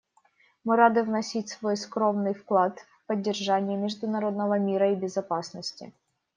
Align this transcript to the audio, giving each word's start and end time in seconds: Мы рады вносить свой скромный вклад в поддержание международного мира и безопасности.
Мы 0.63 0.77
рады 0.77 1.03
вносить 1.03 1.49
свой 1.49 1.77
скромный 1.77 2.33
вклад 2.33 2.79
в 2.79 3.05
поддержание 3.05 3.77
международного 3.77 4.57
мира 4.57 4.93
и 4.93 4.95
безопасности. 4.95 5.93